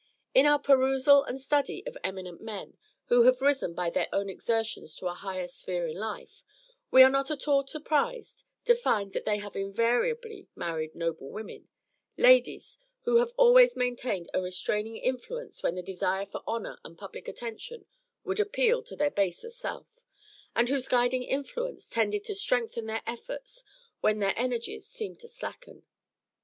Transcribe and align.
In 0.33 0.47
our 0.47 0.57
perusal 0.57 1.23
and 1.25 1.39
study 1.39 1.85
of 1.85 1.95
eminent 2.03 2.41
men 2.41 2.75
who 3.09 3.21
have 3.21 3.39
risen 3.39 3.75
by 3.75 3.91
their 3.91 4.07
own 4.11 4.29
exertions 4.31 4.95
to 4.95 5.05
a 5.05 5.13
higher 5.13 5.45
sphere 5.45 5.85
in 5.85 5.95
life, 5.97 6.41
we 6.89 7.03
are 7.03 7.09
not 7.11 7.29
at 7.29 7.47
all 7.47 7.67
surprised 7.67 8.43
to 8.65 8.73
find 8.73 9.13
that 9.13 9.25
they 9.25 9.37
have 9.37 9.55
invariably 9.55 10.47
married 10.55 10.95
noble 10.95 11.29
women 11.29 11.69
ladies, 12.17 12.79
who 13.01 13.17
have 13.17 13.31
always 13.37 13.75
maintained 13.75 14.27
a 14.33 14.41
restraining 14.41 14.97
influence 14.97 15.61
when 15.61 15.75
the 15.75 15.83
desire 15.83 16.25
for 16.25 16.41
honor 16.47 16.79
and 16.83 16.97
public 16.97 17.27
attention 17.27 17.85
would 18.23 18.39
appeal 18.39 18.81
to 18.81 18.95
their 18.95 19.11
baser 19.11 19.51
self, 19.51 19.99
and 20.55 20.67
whose 20.69 20.87
guiding 20.87 21.21
influence 21.21 21.87
tended 21.87 22.23
to 22.23 22.33
strengthen 22.33 22.87
their 22.87 23.03
efforts 23.05 23.63
when 23.99 24.17
their 24.17 24.33
energies 24.35 24.87
seemed 24.87 25.19
to 25.19 25.27
slacken. 25.27 25.83